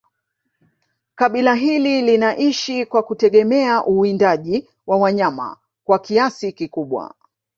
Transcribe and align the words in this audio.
Kabila 1.15 1.53
hili 1.55 2.01
linaishi 2.01 2.85
kwa 2.85 3.03
kutegemea 3.03 3.83
uwindaji 3.85 4.67
wa 4.87 4.97
wanyama 4.97 5.57
kwa 5.83 5.99
kiasi 5.99 6.51
kikubwa 6.51 7.13